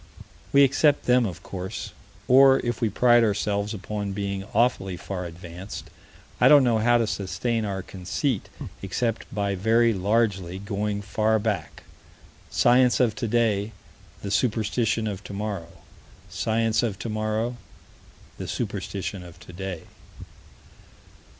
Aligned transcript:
We 0.51 0.63
accept 0.63 1.05
them, 1.05 1.27
of 1.27 1.43
course. 1.43 1.91
Or, 2.27 2.59
if 2.61 2.81
we 2.81 2.89
pride 2.89 3.23
ourselves 3.23 3.71
upon 3.71 4.13
being 4.13 4.43
awfully 4.51 4.97
far 4.97 5.25
advanced, 5.25 5.91
I 6.39 6.47
don't 6.47 6.63
know 6.63 6.79
how 6.79 6.97
to 6.97 7.05
sustain 7.05 7.65
our 7.65 7.83
conceit 7.83 8.49
except 8.81 9.31
by 9.31 9.53
very 9.53 9.93
largely 9.93 10.57
going 10.57 11.03
far 11.03 11.37
back. 11.37 11.83
Science 12.49 12.99
of 12.99 13.13
today 13.13 13.73
the 14.23 14.31
superstition 14.31 15.05
of 15.05 15.23
tomorrow. 15.23 15.69
Science 16.31 16.81
of 16.81 16.97
tomorrow 16.97 17.55
the 18.39 18.47
superstition 18.47 19.21
of 19.21 19.39
today. 19.39 19.83